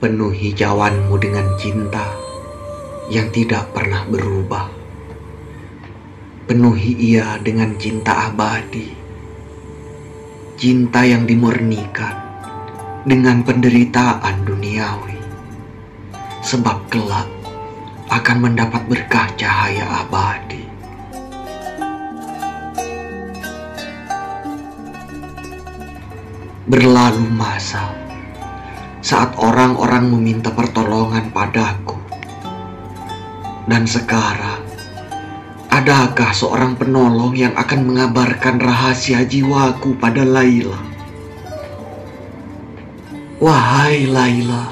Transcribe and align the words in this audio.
Penuhi 0.00 0.56
jawanmu 0.56 1.12
dengan 1.20 1.44
cinta 1.60 2.08
yang 3.12 3.28
tidak 3.36 3.68
pernah 3.76 4.00
berubah. 4.08 4.72
Penuhi 6.48 6.96
ia 6.96 7.36
dengan 7.44 7.76
cinta 7.76 8.32
abadi, 8.32 8.96
cinta 10.56 11.04
yang 11.04 11.28
dimurnikan 11.28 12.16
dengan 13.04 13.44
penderitaan 13.44 14.40
duniawi, 14.48 15.20
sebab 16.48 16.80
kelak 16.88 17.28
akan 18.08 18.36
mendapat 18.40 18.80
berkah 18.88 19.28
cahaya 19.36 19.84
abadi. 20.00 20.64
Berlalu 26.64 27.28
masa 27.36 28.09
saat 29.10 29.34
orang-orang 29.42 30.06
meminta 30.06 30.54
pertolongan 30.54 31.34
padaku. 31.34 31.98
Dan 33.66 33.82
sekarang, 33.82 34.62
adakah 35.66 36.30
seorang 36.30 36.78
penolong 36.78 37.34
yang 37.34 37.50
akan 37.58 37.90
mengabarkan 37.90 38.62
rahasia 38.62 39.26
jiwaku 39.26 39.98
pada 39.98 40.22
Laila? 40.22 40.78
Wahai 43.42 44.06
Laila, 44.06 44.70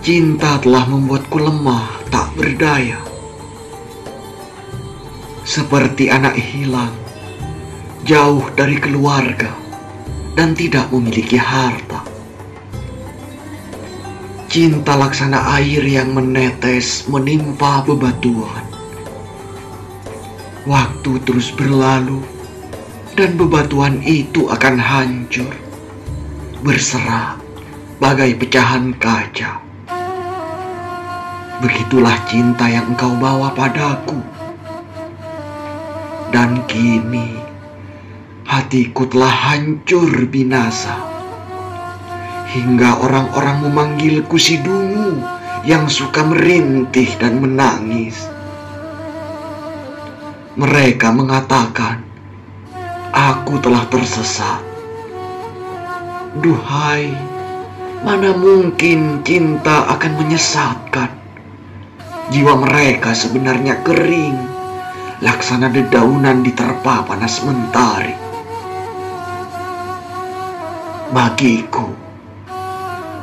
cinta 0.00 0.56
telah 0.56 0.88
membuatku 0.88 1.44
lemah 1.44 2.08
tak 2.08 2.32
berdaya. 2.40 3.04
Seperti 5.44 6.08
anak 6.08 6.40
hilang, 6.40 6.96
jauh 8.08 8.48
dari 8.56 8.80
keluarga, 8.80 9.52
dan 10.32 10.56
tidak 10.56 10.88
memiliki 10.88 11.36
harta. 11.36 11.91
Cinta 14.52 15.00
laksana 15.00 15.56
air 15.56 15.80
yang 15.80 16.12
menetes 16.12 17.08
menimpa 17.08 17.80
bebatuan. 17.88 18.60
Waktu 20.68 21.24
terus 21.24 21.48
berlalu 21.56 22.20
dan 23.16 23.40
bebatuan 23.40 24.04
itu 24.04 24.52
akan 24.52 24.76
hancur, 24.76 25.56
berserak 26.60 27.40
bagai 27.96 28.36
pecahan 28.36 28.92
kaca. 29.00 29.56
Begitulah 31.64 32.20
cinta 32.28 32.68
yang 32.68 32.92
engkau 32.92 33.16
bawa 33.16 33.56
padaku. 33.56 34.20
Dan 36.28 36.60
kini 36.68 37.40
hatiku 38.44 39.08
telah 39.08 39.32
hancur 39.32 40.12
binasa 40.28 41.11
hingga 42.52 43.00
orang-orang 43.00 43.64
memanggilku 43.64 44.36
si 44.36 44.60
dungu 44.60 45.16
yang 45.64 45.88
suka 45.88 46.20
merintih 46.20 47.08
dan 47.16 47.40
menangis. 47.40 48.28
Mereka 50.52 51.16
mengatakan, 51.16 52.04
aku 53.08 53.56
telah 53.64 53.88
tersesat. 53.88 54.60
Duhai, 56.44 57.08
mana 58.04 58.36
mungkin 58.36 59.24
cinta 59.24 59.88
akan 59.96 60.12
menyesatkan? 60.20 61.10
Jiwa 62.32 62.56
mereka 62.60 63.16
sebenarnya 63.16 63.80
kering, 63.80 64.36
laksana 65.24 65.72
dedaunan 65.72 66.44
diterpa 66.44 67.04
panas 67.08 67.40
mentari. 67.44 68.16
Bagiku, 71.12 72.11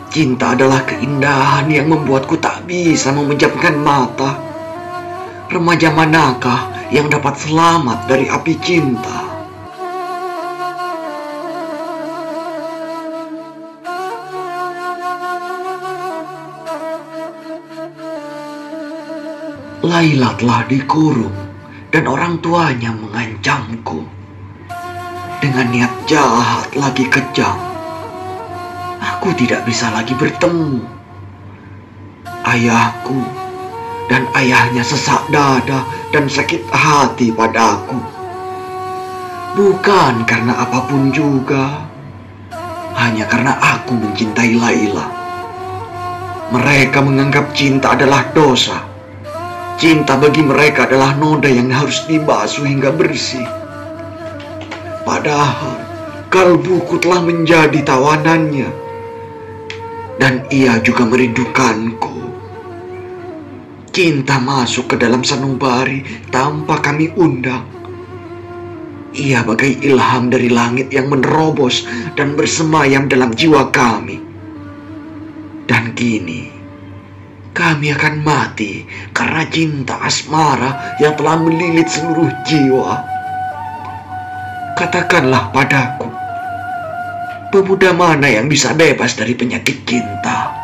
Cinta 0.10 0.58
adalah 0.58 0.82
keindahan 0.90 1.70
yang 1.70 1.94
membuatku 1.94 2.42
tak 2.42 2.66
bisa 2.66 3.14
memejamkan 3.14 3.78
mata. 3.78 4.42
Remaja 5.54 5.94
manakah 5.94 6.66
yang 6.90 7.14
dapat 7.14 7.38
selamat 7.38 8.10
dari 8.10 8.26
api 8.26 8.58
cinta? 8.58 9.30
Laila 19.86 20.34
telah 20.42 20.66
dikurung 20.66 21.38
dan 21.94 22.10
orang 22.10 22.42
tuanya 22.42 22.98
mengancamku 22.98 24.10
dengan 25.38 25.70
niat 25.70 25.94
jahat 26.10 26.74
lagi 26.74 27.06
kejam 27.06 27.69
aku 29.30 29.46
tidak 29.46 29.62
bisa 29.62 29.94
lagi 29.94 30.18
bertemu. 30.18 30.82
Ayahku 32.50 33.22
dan 34.10 34.26
ayahnya 34.34 34.82
sesak 34.82 35.22
dada 35.30 35.86
dan 36.10 36.26
sakit 36.26 36.66
hati 36.74 37.30
padaku. 37.30 38.02
Bukan 39.54 40.26
karena 40.26 40.58
apa 40.58 40.82
pun 40.90 41.14
juga, 41.14 41.86
hanya 42.98 43.30
karena 43.30 43.54
aku 43.54 44.02
mencintai 44.02 44.58
Laila. 44.58 45.06
Mereka 46.50 46.98
menganggap 47.06 47.54
cinta 47.54 47.94
adalah 47.94 48.26
dosa. 48.34 48.82
Cinta 49.78 50.18
bagi 50.18 50.42
mereka 50.42 50.90
adalah 50.90 51.14
noda 51.22 51.54
yang 51.54 51.70
harus 51.70 52.02
dibasuh 52.10 52.66
hingga 52.66 52.90
bersih. 52.98 53.46
Padahal 55.06 55.78
kalbuku 56.34 56.98
telah 56.98 57.22
menjadi 57.22 57.78
tawanannya 57.86 58.89
dan 60.20 60.44
ia 60.52 60.84
juga 60.84 61.08
merindukanku. 61.08 62.28
Cinta 63.90 64.38
masuk 64.38 64.94
ke 64.94 64.96
dalam 65.00 65.24
sanubari 65.26 66.04
tanpa 66.30 66.84
kami 66.84 67.10
undang. 67.16 67.66
Ia 69.16 69.42
bagai 69.42 69.82
ilham 69.82 70.30
dari 70.30 70.54
langit 70.54 70.94
yang 70.94 71.10
menerobos 71.10 71.88
dan 72.14 72.38
bersemayam 72.38 73.10
dalam 73.10 73.34
jiwa 73.34 73.74
kami. 73.74 74.22
Dan 75.66 75.98
kini, 75.98 76.46
kami 77.56 77.90
akan 77.90 78.22
mati 78.22 78.86
karena 79.10 79.42
cinta 79.50 79.98
asmara 80.06 81.00
yang 81.02 81.18
telah 81.18 81.42
melilit 81.42 81.90
seluruh 81.90 82.30
jiwa. 82.46 83.02
Katakanlah 84.78 85.50
padaku, 85.50 86.08
pemuda 87.50 87.92
mana 87.94 88.30
yang 88.30 88.46
bisa 88.46 88.74
bebas 88.78 89.18
dari 89.18 89.34
penyakit 89.34 89.82
cinta? 89.86 90.59